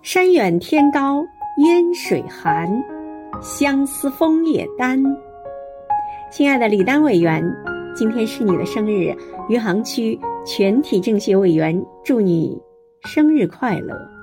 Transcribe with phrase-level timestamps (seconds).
[0.00, 1.26] 山远天高
[1.58, 2.68] 烟水寒
[3.42, 5.02] 相思枫叶丹。
[6.30, 7.42] 亲爱的李丹委员
[7.96, 9.12] 今天是你的生日
[9.48, 12.56] 余杭区全体政协委员祝你
[13.08, 14.17] 生日快乐。